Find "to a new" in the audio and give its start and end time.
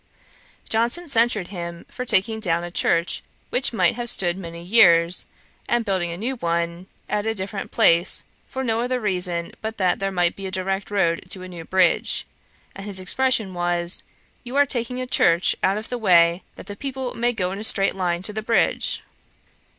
11.29-11.65